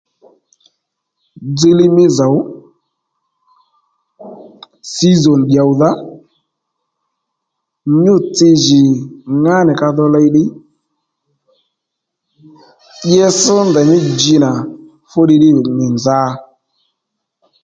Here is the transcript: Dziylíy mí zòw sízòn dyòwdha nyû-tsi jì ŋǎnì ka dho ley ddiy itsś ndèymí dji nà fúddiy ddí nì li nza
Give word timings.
Dziylíy 1.57 1.91
mí 1.95 2.05
zòw 2.17 2.35
sízòn 4.93 5.41
dyòwdha 5.49 5.89
nyû-tsi 8.01 8.49
jì 8.63 8.81
ŋǎnì 9.43 9.73
ka 9.79 9.87
dho 9.95 10.05
ley 10.13 10.27
ddiy 10.29 10.49
itsś 13.23 13.45
ndèymí 13.69 13.97
dji 14.17 14.35
nà 14.43 14.49
fúddiy 15.11 15.37
ddí 15.39 15.49
nì 15.53 15.61
li 15.77 15.87
nza 15.95 16.17